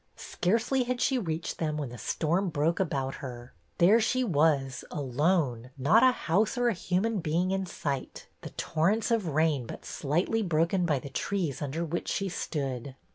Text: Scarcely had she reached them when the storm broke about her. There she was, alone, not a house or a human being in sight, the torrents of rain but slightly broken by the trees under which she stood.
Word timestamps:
Scarcely 0.15 0.81
had 0.85 0.99
she 0.99 1.19
reached 1.19 1.59
them 1.59 1.77
when 1.77 1.89
the 1.89 1.97
storm 1.99 2.49
broke 2.49 2.79
about 2.79 3.13
her. 3.21 3.53
There 3.77 4.01
she 4.01 4.23
was, 4.23 4.83
alone, 4.89 5.69
not 5.77 6.01
a 6.01 6.11
house 6.11 6.57
or 6.57 6.69
a 6.69 6.73
human 6.73 7.19
being 7.19 7.51
in 7.51 7.67
sight, 7.67 8.25
the 8.41 8.49
torrents 8.49 9.11
of 9.11 9.27
rain 9.27 9.67
but 9.67 9.85
slightly 9.85 10.41
broken 10.41 10.87
by 10.87 10.97
the 10.97 11.09
trees 11.11 11.61
under 11.61 11.85
which 11.85 12.07
she 12.07 12.29
stood. 12.29 12.95